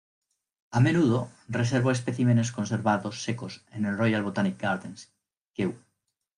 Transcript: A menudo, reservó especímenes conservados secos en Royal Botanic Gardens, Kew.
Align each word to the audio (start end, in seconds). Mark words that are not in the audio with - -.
A 0.71 0.79
menudo, 0.87 1.19
reservó 1.47 1.91
especímenes 1.91 2.51
conservados 2.57 3.15
secos 3.25 3.53
en 3.75 3.83
Royal 3.99 4.23
Botanic 4.27 4.59
Gardens, 4.63 5.01
Kew. 5.53 5.71